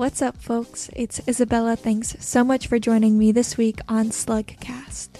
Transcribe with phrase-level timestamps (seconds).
[0.00, 0.88] What's up, folks?
[0.96, 1.76] It's Isabella.
[1.76, 5.10] Thanks so much for joining me this week on Slugcast.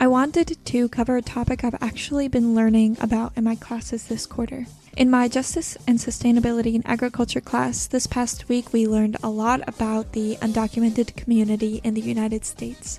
[0.00, 4.24] I wanted to cover a topic I've actually been learning about in my classes this
[4.24, 4.64] quarter.
[4.96, 9.60] In my Justice and Sustainability in Agriculture class this past week, we learned a lot
[9.68, 12.98] about the undocumented community in the United States.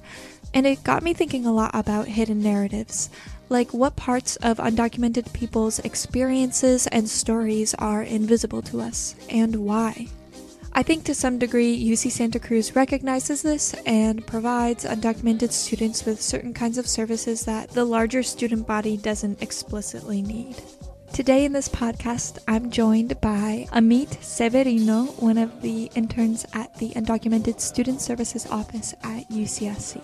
[0.53, 3.09] And it got me thinking a lot about hidden narratives,
[3.49, 10.07] like what parts of undocumented people's experiences and stories are invisible to us, and why.
[10.73, 16.21] I think to some degree, UC Santa Cruz recognizes this and provides undocumented students with
[16.21, 20.55] certain kinds of services that the larger student body doesn't explicitly need.
[21.11, 26.91] Today in this podcast, I'm joined by Amit Severino, one of the interns at the
[26.91, 30.01] Undocumented Student Services Office at UCSC.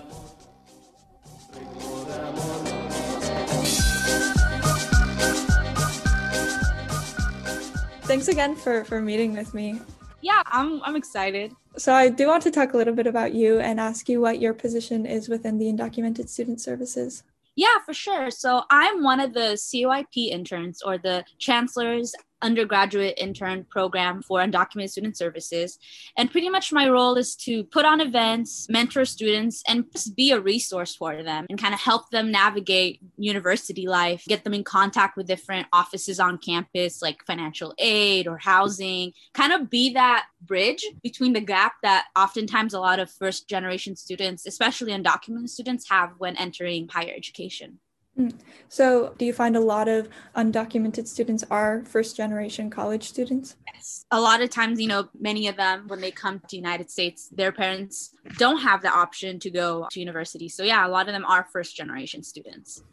[8.02, 9.79] Thanks again for, for meeting with me
[10.28, 11.56] yeah, I'm I'm excited.
[11.78, 14.42] So I do want to talk a little bit about you and ask you what
[14.42, 17.24] your position is within the undocumented student services.
[17.56, 18.30] Yeah, for sure.
[18.30, 24.90] So I'm one of the CUIP interns or the chancellor's undergraduate intern program for undocumented
[24.90, 25.80] student services.
[26.18, 30.32] And pretty much my role is to put on events, mentor students, and just be
[30.32, 34.63] a resource for them and kind of help them navigate university life, get them in
[34.63, 40.26] contact with different offices on campus like financial aid or housing, kind of be that
[40.41, 45.90] bridge between the gap that oftentimes a lot of first generation students, especially undocumented students,
[45.90, 47.80] have when entering higher education.
[48.18, 48.34] Mm.
[48.70, 53.55] So, do you find a lot of undocumented students are first generation college students?
[53.74, 54.05] Yes.
[54.12, 56.90] A lot of times, you know, many of them, when they come to the United
[56.90, 60.49] States, their parents don't have the option to go to university.
[60.49, 62.84] So, yeah, a lot of them are first generation students.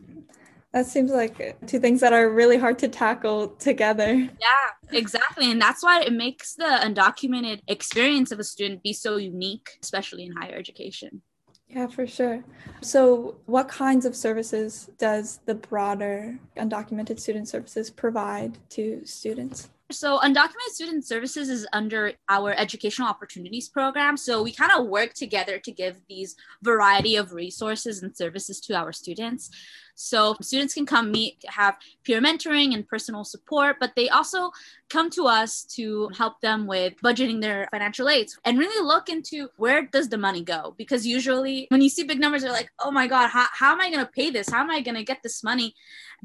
[0.72, 4.12] That seems like two things that are really hard to tackle together.
[4.12, 5.50] Yeah, exactly.
[5.50, 10.24] And that's why it makes the undocumented experience of a student be so unique, especially
[10.24, 11.22] in higher education.
[11.68, 12.44] Yeah, for sure.
[12.82, 19.70] So, what kinds of services does the broader undocumented student services provide to students?
[19.90, 24.16] So, Undocumented Student Services is under our Educational Opportunities Program.
[24.16, 28.74] So, we kind of work together to give these variety of resources and services to
[28.76, 29.50] our students.
[29.94, 34.50] So students can come meet, have peer mentoring and personal support, but they also
[34.90, 39.48] come to us to help them with budgeting their financial aids and really look into
[39.56, 40.74] where does the money go?
[40.76, 43.80] Because usually when you see big numbers, they're like, oh my God, how, how am
[43.80, 44.48] I going to pay this?
[44.48, 45.74] How am I going to get this money?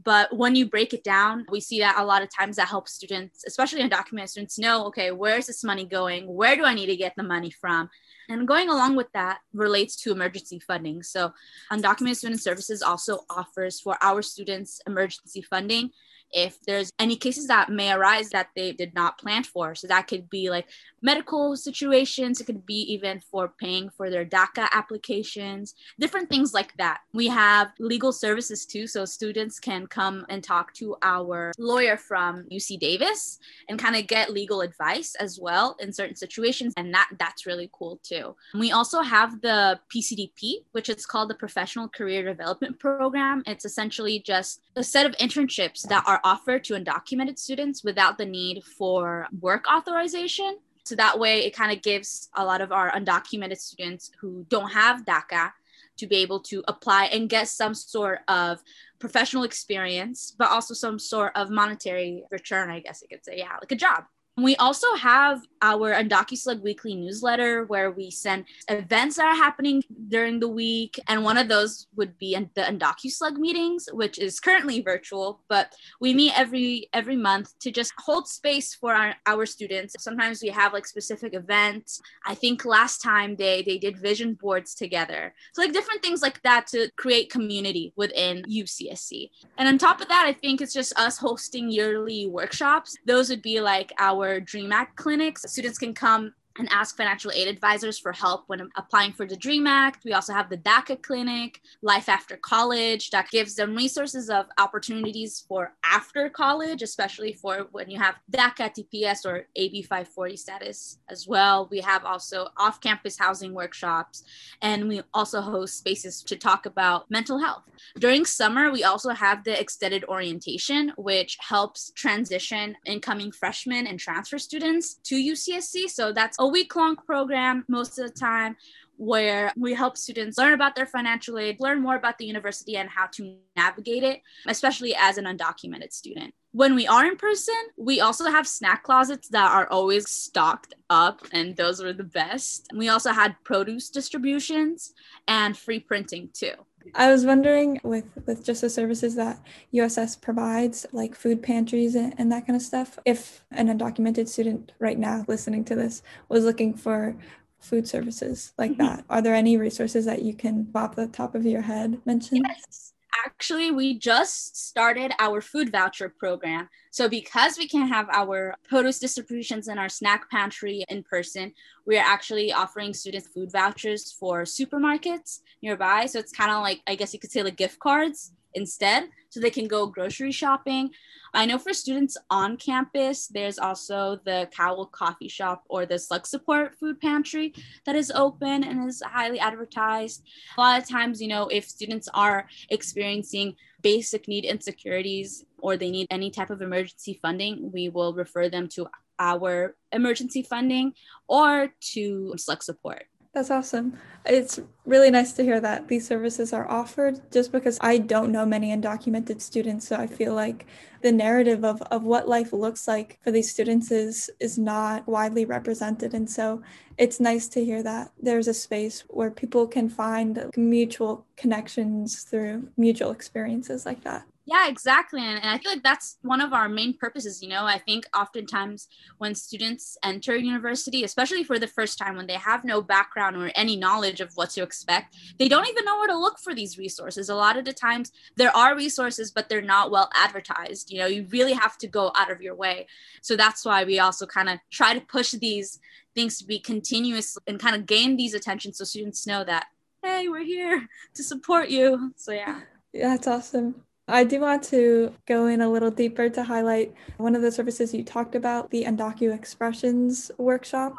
[0.03, 2.93] But when you break it down, we see that a lot of times that helps
[2.93, 6.27] students, especially undocumented students, know, okay, where's this money going?
[6.27, 7.89] Where do I need to get the money from?
[8.29, 11.01] And going along with that relates to emergency funding.
[11.01, 11.33] So,
[11.71, 15.89] Undocumented Student Services also offers for our students emergency funding
[16.31, 19.75] if there's any cases that may arise that they did not plan for.
[19.75, 20.67] So that could be like
[21.01, 26.75] medical situations, it could be even for paying for their DACA applications, different things like
[26.77, 27.01] that.
[27.13, 32.45] We have legal services too, so students can come and talk to our lawyer from
[32.51, 33.39] UC Davis
[33.69, 37.69] and kind of get legal advice as well in certain situations, and that that's really
[37.71, 38.35] cool too.
[38.53, 43.43] We also have the PCDP, which is called the Professional Career Development Program.
[43.45, 48.25] It's essentially just a set of internships that are offered to undocumented students without the
[48.25, 50.57] need for work authorization.
[50.85, 54.71] So that way, it kind of gives a lot of our undocumented students who don't
[54.71, 55.51] have DACA
[55.97, 58.59] to be able to apply and get some sort of
[58.99, 63.37] professional experience, but also some sort of monetary return, I guess you could say.
[63.37, 64.05] Yeah, like a job.
[64.41, 70.39] We also have our UndocuSlug weekly newsletter where we send events that are happening during
[70.39, 70.99] the week.
[71.07, 76.13] And one of those would be the UndocuSlug meetings, which is currently virtual, but we
[76.13, 79.95] meet every every month to just hold space for our, our students.
[79.99, 82.01] Sometimes we have like specific events.
[82.25, 85.33] I think last time they they did vision boards together.
[85.53, 89.29] So like different things like that to create community within UCSC.
[89.57, 92.95] And on top of that, I think it's just us hosting yearly workshops.
[93.05, 95.49] Those would be like our DREAM Act clinics.
[95.49, 99.67] Students can come and ask financial aid advisors for help when applying for the DREAM
[99.67, 100.03] Act.
[100.03, 105.45] We also have the DACA clinic, Life After College, that gives them resources of opportunities
[105.47, 111.27] for after college, especially for when you have DACA, TPS, or AB 540 status as
[111.27, 111.67] well.
[111.71, 114.23] We have also off campus housing workshops,
[114.61, 117.63] and we also host spaces to talk about mental health.
[117.97, 124.37] During summer, we also have the extended orientation, which helps transition incoming freshmen and transfer
[124.37, 125.89] students to UCSC.
[125.89, 128.55] So that's a week long program most of the time
[128.97, 132.89] where we help students learn about their financial aid, learn more about the university and
[132.89, 136.33] how to navigate it, especially as an undocumented student.
[136.51, 141.21] When we are in person, we also have snack closets that are always stocked up,
[141.31, 142.67] and those were the best.
[142.75, 144.93] We also had produce distributions
[145.27, 146.53] and free printing too.
[146.95, 149.39] I was wondering with with just the services that
[149.73, 154.71] USS provides, like food pantries and, and that kind of stuff, if an undocumented student
[154.79, 157.15] right now listening to this was looking for
[157.59, 158.83] food services like mm-hmm.
[158.83, 162.37] that, are there any resources that you can pop the top of your head mention?
[162.37, 162.88] Yes
[163.25, 166.69] actually we just started our food voucher program.
[166.91, 171.53] So because we can't have our produce distributions in our snack pantry in person
[171.85, 176.05] we are actually offering students food vouchers for supermarkets nearby.
[176.05, 179.39] So it's kind of like i guess you could say like gift cards instead so
[179.39, 180.89] they can go grocery shopping.
[181.33, 186.25] I know for students on campus, there's also the Cowell Coffee Shop or the Slug
[186.25, 187.53] Support Food Pantry
[187.85, 190.23] that is open and is highly advertised.
[190.57, 195.91] A lot of times, you know, if students are experiencing basic need insecurities or they
[195.91, 198.87] need any type of emergency funding, we will refer them to
[199.19, 200.93] our emergency funding
[201.27, 203.05] or to Slug Support.
[203.33, 203.95] That's awesome.
[204.25, 208.43] It's really nice to hear that these services are offered just because I don't know
[208.43, 209.87] many undocumented students.
[209.87, 210.65] So I feel like
[211.03, 215.45] the narrative of, of what life looks like for these students is is not widely
[215.45, 216.15] represented.
[216.15, 216.63] And so
[216.97, 222.69] it's nice to hear that there's a space where people can find mutual connections through
[222.77, 224.28] mutual experiences like that.
[224.45, 225.21] Yeah, exactly.
[225.21, 227.41] And, and I feel like that's one of our main purposes.
[227.43, 228.87] You know, I think oftentimes
[229.19, 233.51] when students enter university, especially for the first time when they have no background or
[233.53, 236.79] any knowledge of what to expect, they don't even know where to look for these
[236.79, 237.29] resources.
[237.29, 240.89] A lot of the times there are resources, but they're not well advertised.
[240.89, 242.87] You know, you really have to go out of your way.
[243.21, 245.79] So that's why we also kind of try to push these
[246.15, 249.67] things to be continuous and kind of gain these attention so students know that,
[250.01, 252.13] hey, we're here to support you.
[252.15, 252.61] So yeah.
[252.93, 253.83] Yeah, that's awesome.
[254.09, 257.93] I do want to go in a little deeper to highlight one of the services
[257.93, 260.95] you talked about, the Undocu Expressions workshop.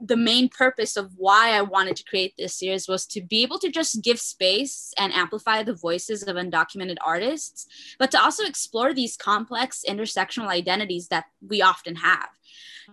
[0.00, 3.60] The main purpose of why I wanted to create this series was to be able
[3.60, 7.68] to just give space and amplify the voices of undocumented artists,
[8.00, 12.28] but to also explore these complex intersectional identities that we often have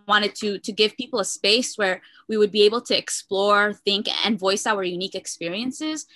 [0.07, 4.07] wanted to to give people a space where we would be able to explore think
[4.25, 6.07] and voice our unique experiences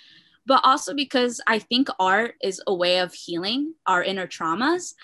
[0.46, 4.94] but also because I think art is a way of healing our inner traumas.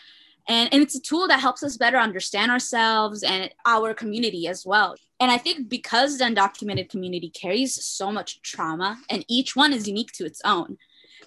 [0.48, 4.66] And, and it's a tool that helps us better understand ourselves and our community as
[4.66, 4.96] well.
[5.20, 9.86] And I think because the undocumented community carries so much trauma and each one is
[9.86, 10.78] unique to its own,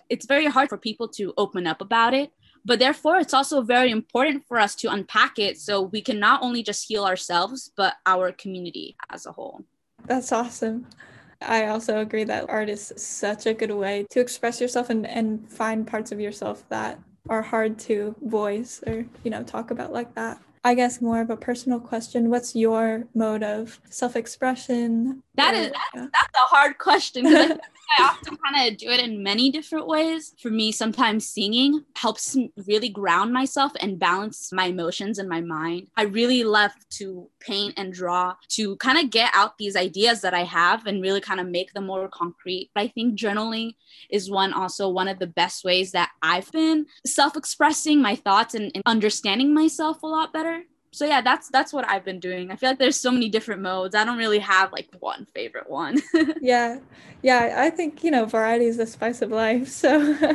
[0.09, 2.31] it's very hard for people to open up about it.
[2.65, 6.41] But therefore, it's also very important for us to unpack it so we can not
[6.41, 9.61] only just heal ourselves, but our community as a whole.
[10.05, 10.87] That's awesome.
[11.41, 15.49] I also agree that art is such a good way to express yourself and, and
[15.49, 16.99] find parts of yourself that
[17.29, 20.39] are hard to voice or, you know, talk about like that.
[20.63, 22.29] I guess more of a personal question.
[22.29, 25.21] What's your mode of self-expression?
[25.35, 27.25] That is that's, that's a hard question.
[27.97, 30.33] I often kind of do it in many different ways.
[30.41, 32.35] For me, sometimes singing helps
[32.67, 35.87] really ground myself and balance my emotions and my mind.
[35.95, 40.33] I really love to paint and draw to kind of get out these ideas that
[40.33, 42.71] I have and really kind of make them more concrete.
[42.73, 43.75] But I think journaling
[44.09, 48.55] is one also one of the best ways that I've been self expressing my thoughts
[48.55, 50.63] and, and understanding myself a lot better
[50.95, 52.51] so yeah that's that's what i've been doing.
[52.51, 53.95] I feel like there's so many different modes.
[53.95, 56.01] I don't really have like one favorite one.
[56.41, 56.79] Yeah.
[57.21, 60.17] Yeah i think you know variety is the spice of life so.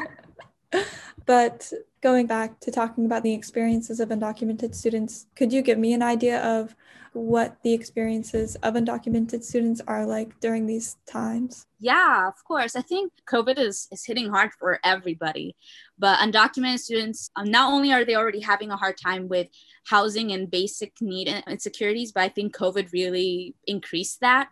[1.26, 5.92] But going back to talking about the experiences of undocumented students could you give me
[5.92, 6.74] an idea of
[7.12, 11.66] what the experiences of undocumented students are like during these times?
[11.82, 12.76] Yeah, of course.
[12.76, 15.56] I think COVID is, is hitting hard for everybody.
[15.98, 19.48] But undocumented students, um, not only are they already having a hard time with
[19.86, 24.50] housing and basic need and insecurities, but I think COVID really increased that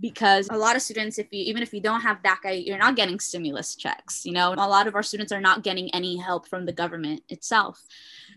[0.00, 2.96] because a lot of students, if you even if you don't have DACA, you're not
[2.96, 4.24] getting stimulus checks.
[4.24, 7.22] You know, a lot of our students are not getting any help from the government
[7.28, 7.82] itself.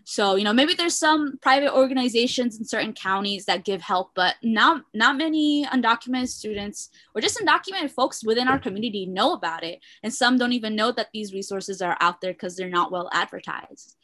[0.04, 4.36] So, you know, maybe there's some private organizations in certain counties that give help, but
[4.42, 9.80] not not many undocumented students or just undocumented folks within our community know about it.
[10.02, 13.08] And some don't even know that these resources are out there because they're not well
[13.12, 13.96] advertised.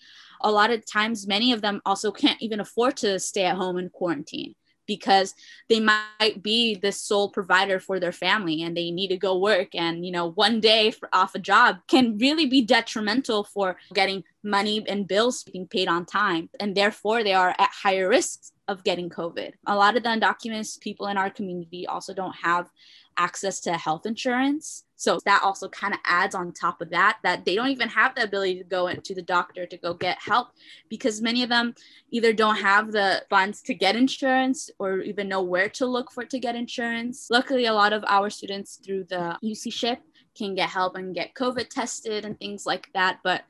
[0.43, 3.79] A lot of times, many of them also can't even afford to stay at home
[3.79, 4.55] in quarantine
[4.91, 5.37] because
[5.69, 9.69] they might be the sole provider for their family and they need to go work
[9.75, 14.85] and you know one day off a job can really be detrimental for getting money
[14.89, 16.49] and bills being paid on time.
[16.59, 19.53] And therefore they are at higher risks of getting covid.
[19.67, 22.71] A lot of the undocumented people in our community also don't have
[23.17, 27.47] access to health insurance So that also kind of adds on top of that, that
[27.47, 30.49] they don't even have the ability to go into the doctor to go get help
[30.91, 31.75] because many of them
[32.11, 36.27] either don't have the funds to get insurance or even know where to look for
[36.27, 37.29] to get insurance.
[37.31, 40.03] Luckily, a lot of our students through the UC SHIP
[40.37, 43.21] can get help and get COVID tested and things like that.
[43.25, 43.45] But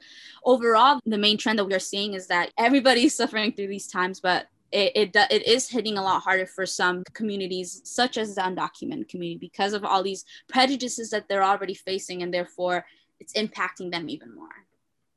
[0.44, 4.20] overall, the main trend that we are seeing is that everybody's suffering through these times,
[4.20, 8.40] but it, it, it is hitting a lot harder for some communities such as the
[8.40, 12.84] undocumented community because of all these prejudices that they're already facing and therefore
[13.18, 14.48] it's impacting them even more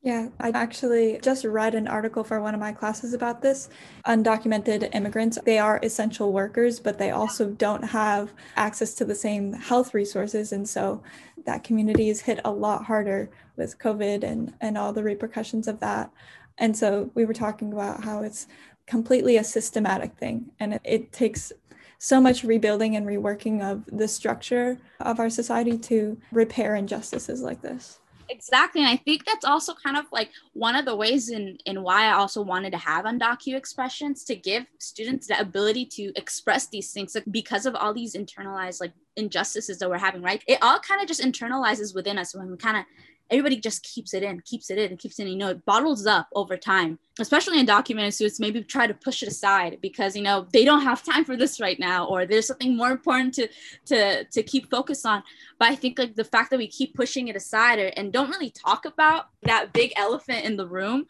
[0.03, 3.69] yeah, I actually just read an article for one of my classes about this.
[4.05, 9.53] Undocumented immigrants, they are essential workers, but they also don't have access to the same
[9.53, 10.51] health resources.
[10.51, 11.01] And so
[11.45, 15.79] that community is hit a lot harder with COVID and, and all the repercussions of
[15.79, 16.11] that.
[16.57, 18.47] And so we were talking about how it's
[18.87, 20.51] completely a systematic thing.
[20.59, 21.51] And it, it takes
[21.97, 27.61] so much rebuilding and reworking of the structure of our society to repair injustices like
[27.61, 27.99] this.
[28.29, 28.81] Exactly.
[28.81, 32.05] And i think that's also kind of like one of the ways in in why
[32.05, 36.91] i also wanted to have undocu expressions to give students the ability to express these
[36.91, 40.43] things like because of all these internalized like injustices that we're having right?
[40.47, 42.85] It all kind of just internalizes within us when we kind of
[43.29, 45.29] everybody just keeps it in, keeps it in, keeps it in.
[45.29, 48.39] You know, it bottles up over time, especially in documented suits.
[48.39, 51.59] Maybe try to push it aside because you know they don't have time for this
[51.59, 53.47] right now, or there's something more important to
[53.85, 55.23] to to keep focus on.
[55.59, 58.51] But I think like the fact that we keep pushing it aside and don't really
[58.51, 61.05] talk about that big elephant in the room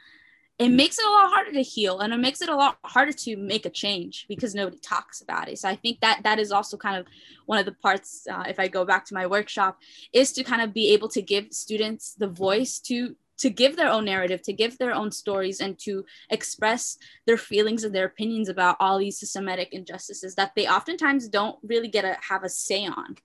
[0.60, 3.12] it makes it a lot harder to heal and it makes it a lot harder
[3.12, 5.58] to make a change because nobody talks about it.
[5.58, 7.08] So i think that that is also kind of
[7.46, 9.80] one of the parts uh, if i go back to my workshop
[10.14, 13.90] is to kind of be able to give students the voice to to give their
[13.90, 18.48] own narrative to give their own stories and to express their feelings and their opinions
[18.48, 22.86] about all these systematic injustices that they oftentimes don't really get to have a say
[22.86, 23.18] on.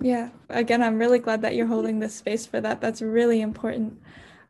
[0.00, 0.30] Yeah.
[0.48, 2.80] Again i'm really glad that you're holding this space for that.
[2.80, 4.00] That's really important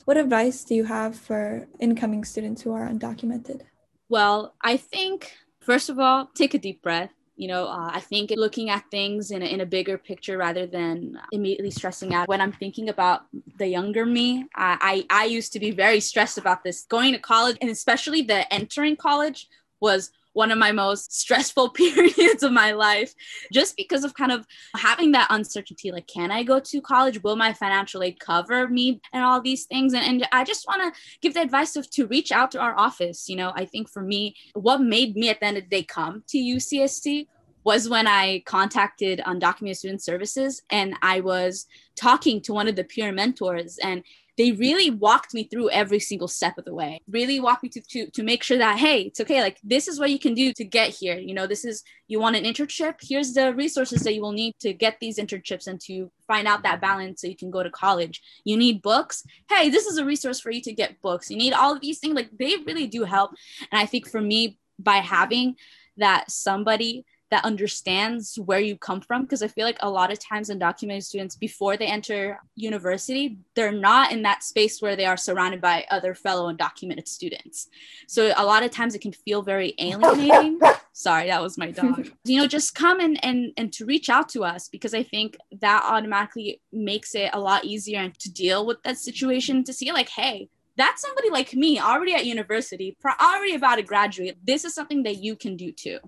[0.07, 3.63] what advice do you have for incoming students who are undocumented?
[4.09, 7.11] Well, I think, first of all, take a deep breath.
[7.35, 10.65] You know, uh, I think looking at things in a, in a bigger picture rather
[10.65, 12.29] than immediately stressing out.
[12.29, 13.23] When I'm thinking about
[13.59, 16.87] the younger me, I, I, I used to be very stressed about this.
[16.89, 19.49] Going to college and especially the entering college
[19.81, 23.15] was one of my most stressful periods of my life
[23.53, 27.23] just because of kind of having that uncertainty like can i go to college?
[27.23, 29.95] Will my financial aid cover me and all these things?
[29.95, 32.79] And, and i just want to give the advice of to reach out to our
[32.79, 33.53] office you know?
[33.55, 36.39] I think for me what made me at the end of the day come to
[36.39, 37.27] ucsc
[37.65, 41.67] was when I contacted um, Undocumented Student Services and I was
[41.97, 44.05] talking to one of the peer mentors and
[44.37, 47.01] they really walked me through every single step of the way.
[47.09, 49.99] Really walked me to, to to make sure that hey it's okay like this is
[49.99, 51.19] what you can do to get here.
[51.19, 52.97] You know this is you want an internship?
[53.01, 56.63] Here's the resources that you will need to get these internships and to find out
[56.63, 58.23] that balance so you can go to college.
[58.45, 59.25] You need books?
[59.49, 61.31] Hey this is a resource for you to get books.
[61.31, 63.33] You need all of these things like they really do help.
[63.71, 65.57] And i think for me by having
[65.97, 70.19] that somebody that understands where you come from because i feel like a lot of
[70.19, 75.17] times undocumented students before they enter university they're not in that space where they are
[75.17, 77.69] surrounded by other fellow undocumented students.
[78.07, 80.61] So a lot of times it can feel very alienating.
[80.93, 82.11] Sorry that was my dog.
[82.25, 85.37] You know just come and, and and to reach out to us because i think
[85.61, 90.09] that automatically makes it a lot easier to deal with that situation to see like
[90.09, 94.37] hey that's somebody like me already at university already about to graduate.
[94.45, 95.99] This is something that you can do too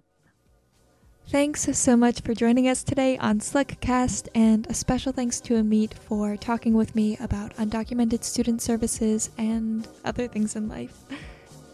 [1.30, 5.92] Thanks so much for joining us today on Slugcast, and a special thanks to Amit
[5.92, 10.96] for talking with me about undocumented student services and other things in life.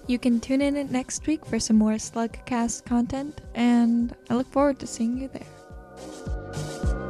[0.07, 4.79] You can tune in next week for some more Slugcast content, and I look forward
[4.81, 7.04] to seeing you there.